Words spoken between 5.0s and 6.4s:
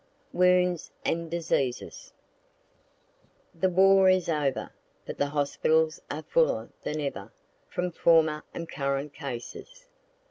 but the hospitals are